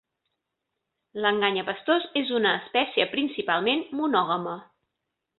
L'enganyapastors 1.25 2.07
és 2.21 2.31
una 2.37 2.53
espècie 2.61 3.07
principalment 3.15 3.85
monògama. 3.99 4.57